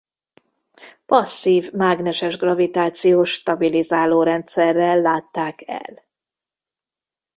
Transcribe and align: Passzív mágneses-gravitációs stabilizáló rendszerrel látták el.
Passzív 1.05 1.71
mágneses-gravitációs 1.73 3.29
stabilizáló 3.31 4.23
rendszerrel 4.23 5.01
látták 5.01 5.67
el. 5.67 5.93